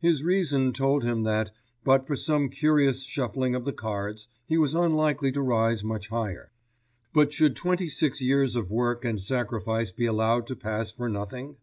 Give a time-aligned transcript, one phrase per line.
[0.00, 1.50] His reason told him that,
[1.84, 6.50] but for some curious shuffling of the cards, he was unlikely to rise much higher.
[7.12, 11.56] "But should twenty six years of work and sacrifice be allowed to pass for nothing?"